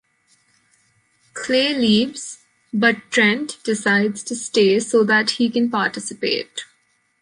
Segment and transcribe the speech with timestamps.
[1.35, 2.39] Clay leaves,
[2.73, 6.63] but Trent decides to stay so that he can participate.